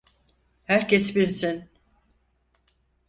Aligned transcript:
Herkes 0.63 1.15
binsin! 1.15 1.69